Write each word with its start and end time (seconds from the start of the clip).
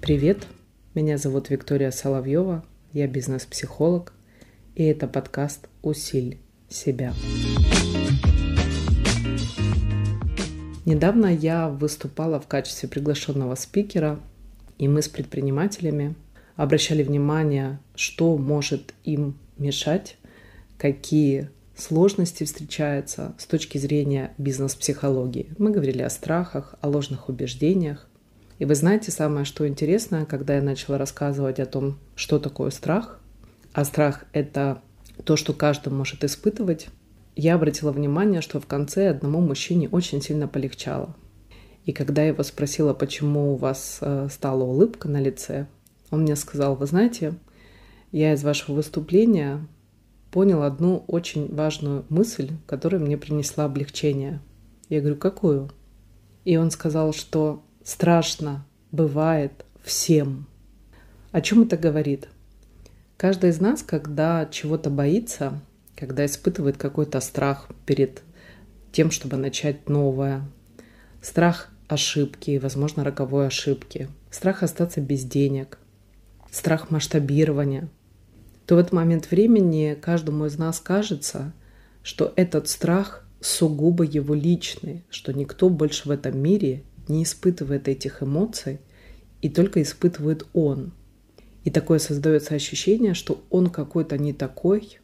Привет, 0.00 0.46
меня 0.94 1.18
зовут 1.18 1.50
Виктория 1.50 1.90
Соловьева, 1.90 2.64
я 2.92 3.06
бизнес-психолог, 3.06 4.14
и 4.74 4.84
это 4.84 5.06
подкаст 5.06 5.68
«Усиль 5.82 6.38
себя». 6.68 7.12
Недавно 10.86 11.26
я 11.26 11.68
выступала 11.68 12.40
в 12.40 12.46
качестве 12.46 12.88
приглашенного 12.88 13.54
спикера, 13.56 14.18
и 14.78 14.88
мы 14.88 15.02
с 15.02 15.08
предпринимателями 15.08 16.14
обращали 16.56 17.02
внимание, 17.02 17.78
что 17.94 18.38
может 18.38 18.94
им 19.04 19.38
мешать, 19.58 20.16
какие 20.78 21.50
сложности 21.78 22.44
встречаются 22.44 23.34
с 23.38 23.46
точки 23.46 23.78
зрения 23.78 24.32
бизнес-психологии. 24.38 25.54
Мы 25.58 25.70
говорили 25.70 26.02
о 26.02 26.10
страхах, 26.10 26.74
о 26.80 26.88
ложных 26.88 27.28
убеждениях, 27.28 28.08
и 28.58 28.64
вы 28.64 28.74
знаете, 28.74 29.12
самое 29.12 29.44
что 29.44 29.68
интересное, 29.68 30.24
когда 30.24 30.56
я 30.56 30.62
начала 30.62 30.98
рассказывать 30.98 31.60
о 31.60 31.66
том, 31.66 31.98
что 32.16 32.38
такое 32.38 32.70
страх, 32.70 33.20
а 33.72 33.84
страх— 33.84 34.24
это 34.32 34.82
то, 35.24 35.36
что 35.36 35.52
каждый 35.52 35.92
может 35.92 36.24
испытывать, 36.24 36.88
я 37.36 37.54
обратила 37.54 37.92
внимание, 37.92 38.40
что 38.40 38.60
в 38.60 38.66
конце 38.66 39.10
одному 39.10 39.40
мужчине 39.40 39.88
очень 39.88 40.20
сильно 40.20 40.48
полегчало. 40.48 41.14
И 41.84 41.92
когда 41.92 42.22
я 42.22 42.28
его 42.28 42.42
спросила, 42.42 42.94
почему 42.94 43.54
у 43.54 43.56
вас 43.56 43.98
э, 44.00 44.28
стала 44.30 44.64
улыбка 44.64 45.08
на 45.08 45.20
лице, 45.20 45.68
он 46.10 46.22
мне 46.22 46.34
сказал, 46.34 46.74
вы 46.74 46.86
знаете, 46.86 47.34
я 48.10 48.32
из 48.32 48.42
вашего 48.42 48.74
выступления 48.74 49.66
понял 50.30 50.62
одну 50.62 51.04
очень 51.06 51.54
важную 51.54 52.04
мысль, 52.08 52.50
которая 52.66 53.00
мне 53.00 53.16
принесла 53.16 53.64
облегчение. 53.64 54.40
Я 54.88 55.00
говорю, 55.00 55.16
какую? 55.16 55.70
И 56.44 56.56
он 56.56 56.70
сказал, 56.70 57.12
что 57.12 57.62
страшно 57.84 58.66
бывает 58.90 59.64
всем. 59.82 60.46
О 61.32 61.40
чем 61.40 61.62
это 61.62 61.76
говорит? 61.76 62.28
Каждый 63.16 63.50
из 63.50 63.60
нас, 63.60 63.82
когда 63.82 64.46
чего-то 64.50 64.90
боится, 64.90 65.60
когда 65.96 66.24
испытывает 66.24 66.76
какой-то 66.76 67.20
страх 67.20 67.68
перед 67.84 68.22
тем, 68.92 69.10
чтобы 69.10 69.36
начать 69.36 69.88
новое, 69.88 70.42
страх 71.20 71.70
ошибки, 71.88 72.58
возможно, 72.58 73.04
роковой 73.04 73.48
ошибки, 73.48 74.08
страх 74.30 74.62
остаться 74.62 75.00
без 75.00 75.24
денег, 75.24 75.78
страх 76.50 76.90
масштабирования, 76.90 77.88
то 78.68 78.74
в 78.74 78.78
этот 78.78 78.92
момент 78.92 79.30
времени 79.30 79.96
каждому 79.98 80.44
из 80.44 80.58
нас 80.58 80.78
кажется, 80.78 81.54
что 82.02 82.34
этот 82.36 82.68
страх 82.68 83.26
сугубо 83.40 84.04
его 84.04 84.34
личный, 84.34 85.06
что 85.08 85.32
никто 85.32 85.70
больше 85.70 86.06
в 86.06 86.10
этом 86.10 86.38
мире 86.38 86.82
не 87.08 87.22
испытывает 87.22 87.88
этих 87.88 88.22
эмоций, 88.22 88.80
и 89.40 89.48
только 89.48 89.80
испытывает 89.80 90.46
он. 90.52 90.92
И 91.64 91.70
такое 91.70 91.98
создается 91.98 92.54
ощущение, 92.56 93.14
что 93.14 93.42
он 93.48 93.70
какой-то 93.70 94.18
не 94.18 94.34
такой, 94.34 94.98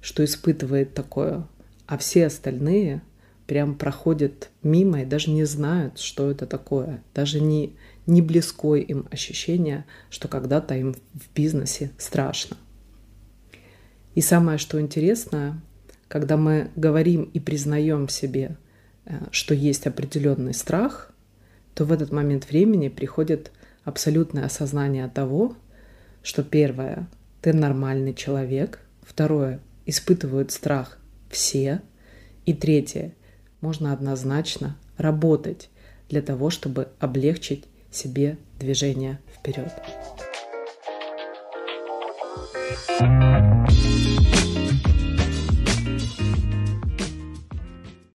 что 0.00 0.24
испытывает 0.24 0.92
такое, 0.92 1.46
а 1.86 1.98
все 1.98 2.26
остальные 2.26 3.02
прям 3.46 3.76
проходят 3.76 4.50
мимо 4.64 5.02
и 5.02 5.06
даже 5.06 5.30
не 5.30 5.44
знают, 5.44 6.00
что 6.00 6.28
это 6.28 6.44
такое. 6.44 7.04
Даже 7.14 7.38
не, 7.38 7.76
не 8.04 8.20
близкое 8.20 8.80
им 8.80 9.06
ощущение, 9.12 9.84
что 10.10 10.26
когда-то 10.26 10.74
им 10.74 10.94
в 11.14 11.32
бизнесе 11.36 11.92
страшно. 11.98 12.56
И 14.16 14.20
самое, 14.20 14.58
что 14.58 14.80
интересно, 14.80 15.62
когда 16.08 16.36
мы 16.36 16.72
говорим 16.74 17.22
и 17.22 17.38
признаем 17.38 18.08
себе, 18.08 18.56
э, 19.04 19.26
что 19.30 19.54
есть 19.54 19.86
определенный 19.86 20.54
страх– 20.54 21.12
то 21.76 21.84
в 21.84 21.92
этот 21.92 22.10
момент 22.10 22.48
времени 22.48 22.88
приходит 22.88 23.52
абсолютное 23.84 24.46
осознание 24.46 25.06
того, 25.08 25.54
что 26.22 26.42
первое, 26.42 27.06
ты 27.42 27.52
нормальный 27.52 28.14
человек, 28.14 28.80
второе, 29.02 29.60
испытывают 29.84 30.50
страх 30.50 30.98
все, 31.30 31.82
и 32.46 32.54
третье, 32.54 33.12
можно 33.60 33.92
однозначно 33.92 34.78
работать 34.96 35.68
для 36.08 36.22
того, 36.22 36.48
чтобы 36.48 36.88
облегчить 36.98 37.66
себе 37.90 38.38
движение 38.58 39.20
вперед. 39.38 39.70
thank 42.98 43.84
you 43.84 43.95